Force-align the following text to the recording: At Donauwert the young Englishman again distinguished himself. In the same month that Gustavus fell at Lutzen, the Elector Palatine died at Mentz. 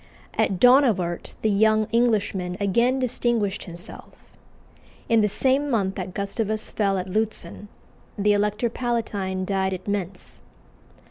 At 0.33 0.59
Donauwert 0.59 1.35
the 1.43 1.51
young 1.51 1.85
Englishman 1.91 2.57
again 2.59 2.97
distinguished 2.97 3.65
himself. 3.65 4.33
In 5.07 5.21
the 5.21 5.27
same 5.27 5.69
month 5.69 5.93
that 5.93 6.15
Gustavus 6.15 6.71
fell 6.71 6.97
at 6.97 7.07
Lutzen, 7.07 7.67
the 8.17 8.33
Elector 8.33 8.71
Palatine 8.71 9.45
died 9.45 9.75
at 9.75 9.87
Mentz. 9.87 10.39